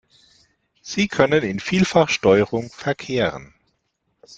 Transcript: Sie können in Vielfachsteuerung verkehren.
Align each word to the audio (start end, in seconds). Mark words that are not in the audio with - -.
Sie 0.81 1.07
können 1.07 1.43
in 1.43 1.59
Vielfachsteuerung 1.59 2.71
verkehren. 2.71 3.53